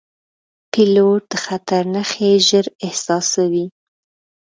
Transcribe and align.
پیلوټ 0.71 1.21
د 1.31 1.33
خطر 1.45 1.83
نښې 1.93 2.29
ژر 2.47 2.65
احساسوي. 2.85 3.65